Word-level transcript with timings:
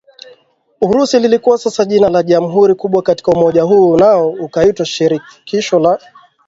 Urusi 0.81 1.19
lilikuwa 1.19 1.57
sasa 1.57 1.85
jina 1.85 2.09
la 2.09 2.23
jamhuri 2.23 2.75
kubwa 2.75 3.01
katika 3.01 3.31
umoja 3.31 3.61
huu 3.63 3.97
nao 3.97 4.29
ukaitwa 4.29 4.85
Shirikisho 4.85 5.79
la 5.79 5.99